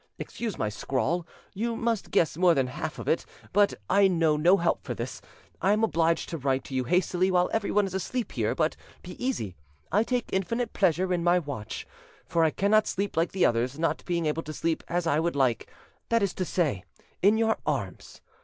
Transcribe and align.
"Excuse 0.17 0.57
my 0.57 0.67
scrawl: 0.67 1.27
you 1.53 1.75
must 1.75 2.09
guess 2.09 2.35
more 2.35 2.55
than 2.55 2.65
the 2.65 2.71
half 2.71 2.97
of 2.97 3.07
it, 3.07 3.23
but 3.53 3.75
I 3.87 4.07
know 4.07 4.35
no 4.35 4.57
help 4.57 4.81
for 4.83 4.95
this. 4.95 5.21
I 5.61 5.73
am 5.73 5.83
obliged 5.83 6.27
to 6.29 6.39
write 6.39 6.63
to 6.63 6.73
you 6.73 6.85
hastily 6.85 7.29
while 7.29 7.51
everyone 7.53 7.85
is 7.85 7.93
asleep 7.93 8.31
here: 8.31 8.55
but 8.55 8.75
be 9.03 9.13
easy, 9.23 9.55
I 9.91 10.01
take 10.01 10.33
infinite 10.33 10.73
pleasure 10.73 11.13
in 11.13 11.23
my 11.23 11.37
watch; 11.37 11.85
for 12.25 12.43
I 12.43 12.49
cannot 12.49 12.87
sleep 12.87 13.15
like 13.15 13.31
the 13.31 13.45
others, 13.45 13.77
not 13.77 14.03
being 14.05 14.25
able 14.25 14.41
to 14.41 14.53
sleep 14.53 14.83
as 14.87 15.05
I 15.05 15.19
would 15.19 15.35
like—that 15.35 16.23
is 16.23 16.33
to 16.33 16.45
say, 16.45 16.83
in 17.21 17.37
your 17.37 17.57
arms. 17.67 18.21